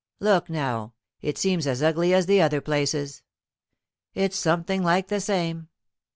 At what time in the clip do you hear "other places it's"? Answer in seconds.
2.41-4.35